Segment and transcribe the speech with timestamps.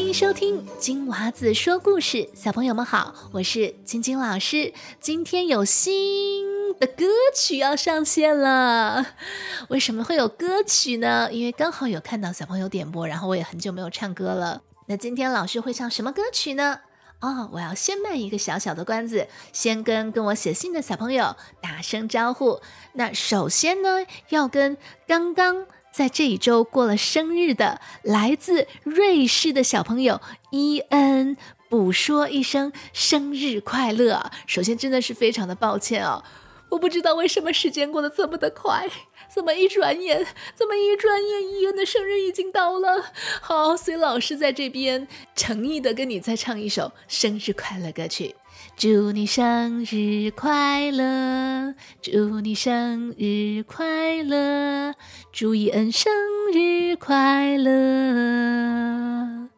[0.00, 4.72] 欢迎收听金娃子说故事，小朋友们好，我是晶晶老师。
[4.98, 7.04] 今天有新的歌
[7.36, 9.04] 曲要上线了，
[9.68, 11.28] 为什么会有歌曲呢？
[11.30, 14.62] 因为刚好有看到小朋友点播，然后我也很久没有唱歌了。
[14.86, 16.80] 那今天老师会唱什么歌曲呢？
[17.20, 22.58] 哦，我要先卖一个小小的关子，先跟跟我写信的小朋友打声招呼。
[22.94, 25.66] 那首先呢，要跟刚刚。
[25.92, 31.36] 在这一周过了生日的来自瑞士的小朋友伊恩，
[31.68, 34.30] 补说一声生日快乐。
[34.46, 36.22] 首先，真的是非常的抱歉哦，
[36.70, 38.88] 我不知道为什么时间过得这么的快，
[39.32, 43.12] 怎么一转眼，怎么一转眼，伊恩的生日已经到了。
[43.40, 48.34] 好，所以老师在这边诚意的跟你再唱一首生日快乐歌曲。
[48.76, 51.74] 祝你生日快乐！
[52.00, 54.94] 祝你生日快乐！
[55.32, 56.10] 祝伊恩生
[56.52, 59.48] 日快乐！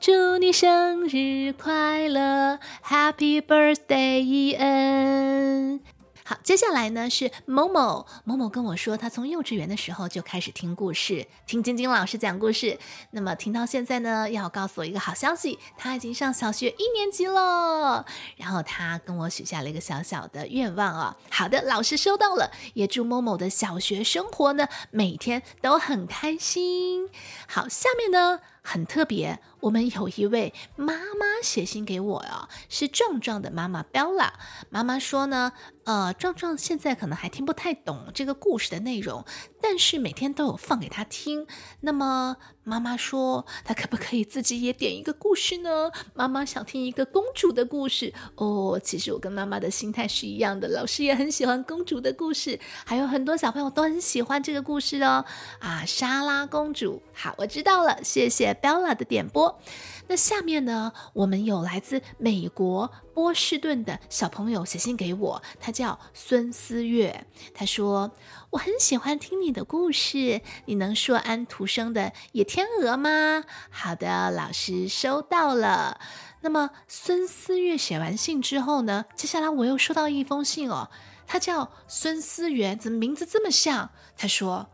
[0.00, 5.80] 祝你生日快乐！Happy birthday，伊恩！
[6.26, 12.78] 好，接下来呢是某某某某跟我说，他从幼稚园的时候就开始听故事，听晶晶老师讲故事。
[13.10, 18.06] 那么听到现在呢，要告诉我一个好消息，他已经上小学一年级了。
[18.38, 21.14] 然后他跟我许下了一个小小的愿望啊。
[21.30, 27.10] 好的，老师收到了，也祝某某的小学生活呢每天都很开心。
[27.46, 28.40] 好，下面呢。
[28.66, 34.30] 很特别，我们有一位妈妈写信给我哦，是壮壮的妈妈 Bella。
[34.70, 35.52] 妈妈说呢，
[35.84, 39.22] 呃，壮壮现在可能还听不太懂这个故事的内容，
[39.60, 41.46] 但是每天都有放给他听。
[41.82, 45.90] 那么妈妈说，他可不可以自己也点一个故事呢？
[46.14, 48.80] 妈妈想听一个公主的故事哦。
[48.82, 55.22] 其实我跟妈妈的心态是一样的，老师也很喜欢公主的故事，还有很多小朋友都很喜欢这个故事哦。
[55.58, 58.53] 啊，莎拉公主，好，我知道了，谢谢。
[58.54, 59.60] Bella 的点播，
[60.08, 60.92] 那下面呢？
[61.12, 67.26] 我们有来自美国波士顿的小朋友写信给我，他叫孙思月。
[67.54, 68.12] 他说
[68.50, 72.02] ：“我很喜欢听你的故事，你能说安徒生的
[72.32, 76.00] 《野天鹅》吗？”好的，老师收到了。
[76.42, 79.06] 那么孙思月写完信之后呢？
[79.16, 80.90] 接下来我又收到一封信哦，
[81.26, 83.90] 他叫孙思源，怎么名字这么像？
[84.16, 84.68] 他说：“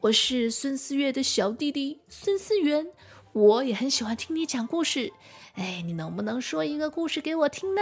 [0.00, 2.86] 我是孙思月的小弟弟孙思源。”
[3.32, 5.12] 我也很喜欢听你讲故事，
[5.54, 7.80] 哎，你能不能说一个故事给我听呢？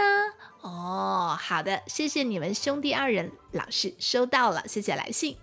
[0.61, 5.37] 哦，好的，谢谢你们兄弟二人，老师收到了，谢谢来信。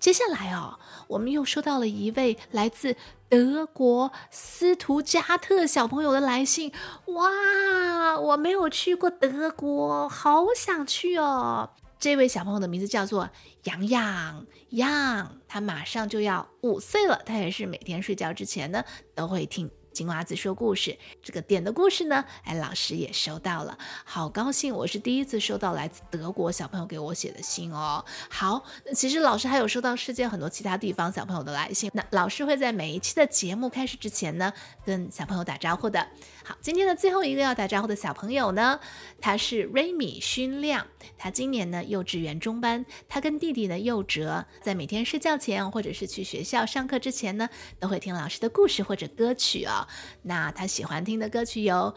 [0.00, 2.96] 接下来哦，我们又收到了一位来自
[3.28, 6.72] 德国斯图加特小朋友的来信，
[7.06, 11.70] 哇，我没有去过德国，好想去哦。
[12.04, 13.30] 这位小朋友的名字叫做
[13.62, 17.18] 洋洋洋，他马上就要五岁了。
[17.24, 18.84] 他也是每天睡觉之前呢，
[19.14, 19.70] 都会听。
[19.94, 24.74] 金娃子说故事，这个点的故事呢，哎，老师也收到了，好高兴！
[24.74, 28.04] 我是第一次收到来自德国小朋友给我写的信哦。
[28.28, 34.52] 好，那其实老师还有收到世界很多其他地方小朋友的来信，那老师会在每一期的节目开始之前呢，
[34.84, 36.04] 跟小朋友打招呼的。
[36.44, 38.80] 好，今天的最后一个要打招呼的小朋友呢，
[39.20, 40.84] 他是瑞米勋亮，
[41.16, 49.83] 他今年呢幼稚园中班，他跟弟弟呢幼哲，在每天睡觉前或者是去学校上课之前呢，都会听老师的故事或者歌曲哦。
[50.22, 51.74] 那他喜欢听的歌曲有《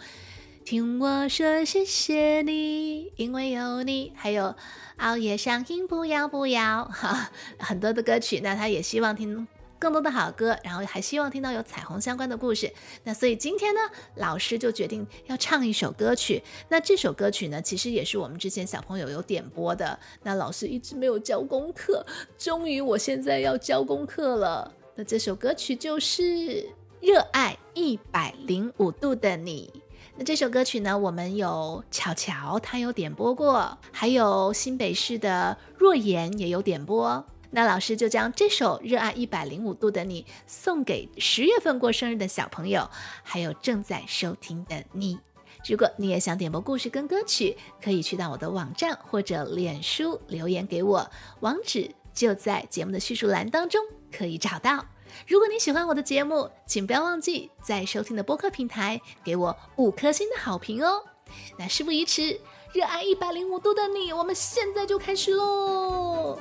[0.64, 4.54] 听我说谢谢你》，因为有你，还有
[4.98, 8.42] 熬夜上瘾不要不要，哈， 很多的歌曲。
[8.44, 9.48] 那他也希望听
[9.80, 12.74] 更多的好歌，然后还希望听到有彩虹相关的故事。
[13.06, 13.80] 那所以今天呢，
[14.16, 16.44] 老师就决定要唱一首歌曲。
[16.68, 19.98] 那这首歌曲呢，其实也是我们之前小朋友有点播的。
[20.24, 22.06] 那老师一直没有交功课，
[22.38, 24.74] 终于我现在要交功课了。
[24.96, 26.68] 那这首歌曲就是。
[27.08, 29.72] 热爱一百零五度的你，
[30.18, 30.98] 那这首歌曲呢？
[30.98, 37.26] 我们有巧巧，他有点播过，还有新北市的若言也有点播。
[37.52, 42.90] 那老师就将这首《热爱一百零五度的你》送给十月份过生日的小朋友，
[43.24, 45.18] 还有正在收听的你。
[45.66, 51.10] 如果你也想点播故事跟歌曲，可以去到我的网站或者脸书留言给我，
[51.40, 53.82] 网址就在节目的叙述栏当中
[54.12, 54.86] 可以找到。
[55.28, 61.04] 如果你喜欢我的节目，请不要忘记在收听的播客平台给我五颗星的好评哦。
[61.58, 62.40] 那事不宜迟，
[62.74, 66.40] 热爱一百零五度的你，我们现在就开始喽。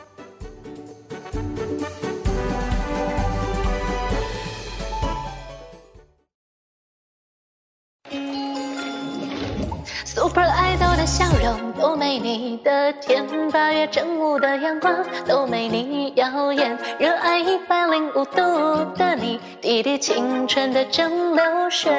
[11.96, 14.94] 没你的甜，八月正午的阳光
[15.26, 21.90] 都没你耀眼，热爱一百零五度的你，滴滴青春的蒸馏水。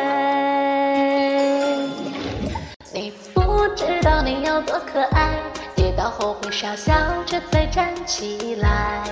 [2.93, 5.31] 你不知道你有多可爱，
[5.75, 6.93] 跌倒后会傻笑
[7.25, 9.03] 着再站起来。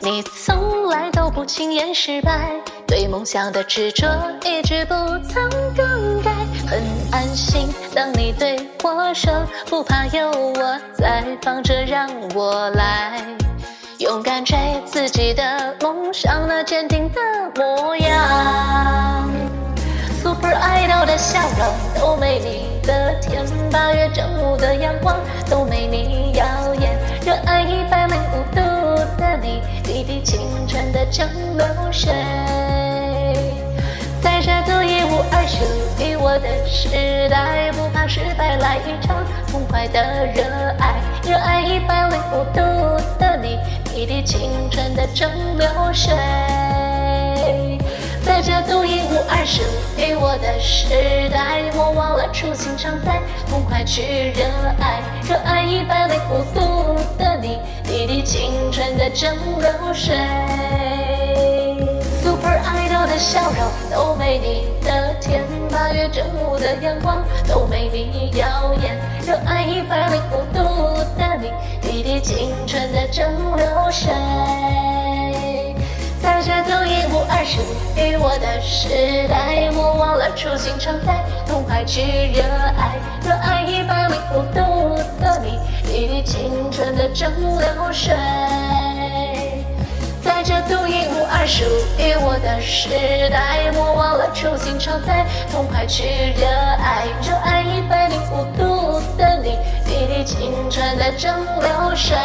[0.00, 2.50] 你从来都不轻言失败，
[2.86, 4.08] 对梦想的执着
[4.44, 4.94] 一直不
[5.28, 6.39] 曾更改。
[6.70, 6.80] 很
[7.10, 13.20] 安心，当你对我说不怕有我在，放着让我来，
[13.98, 14.56] 勇敢追
[14.86, 17.20] 自己的梦想，那坚定的
[17.56, 19.28] 模样。
[20.22, 25.16] Super Idol 的笑容都没你的甜，八月正午的阳光
[25.50, 26.44] 都没你耀
[26.76, 26.96] 眼，
[27.26, 28.60] 热爱一百零五度
[29.18, 30.38] 的你，滴滴青
[30.68, 31.28] 春的蒸
[31.58, 32.14] 馏水。
[34.22, 34.52] 在这
[35.20, 35.58] 独一无二属
[36.02, 40.00] 于我的时代，不怕失败，来一场痛快的
[40.34, 40.42] 热
[40.78, 42.62] 爱，热爱一百零五度
[43.18, 46.16] 的你，滴滴青春的蒸馏水。
[48.24, 49.62] 在这独一无二属
[49.98, 54.44] 于我的时代，莫忘了初心常在，痛快去热
[54.80, 60.16] 爱，热爱一百零五度的你，滴滴青春的蒸馏水。
[63.20, 71.52] 笑容都没你的甜，八月正午的阳光都没你耀眼，热爱一百零五度的你，
[71.82, 74.10] 滴滴青春的蒸馏水。
[76.22, 77.60] 在这独一无二属
[77.94, 82.00] 于我的时代，莫忘了初心常在，痛快去
[82.32, 82.42] 热
[82.78, 88.16] 爱，热爱一百零五度的你，滴滴青春的蒸馏水。
[91.46, 91.64] 属
[91.98, 92.88] 于我的时
[93.30, 96.04] 代，莫忘了初心常在，痛快去
[96.36, 102.16] 热爱，热爱一百零五度的你，滴滴青春在蒸馏水。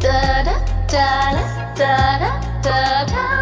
[0.00, 0.10] 哒
[0.42, 0.52] 哒
[0.88, 0.98] 哒
[1.30, 1.38] 啦
[1.76, 2.18] 哒
[2.62, 3.41] 哒哒。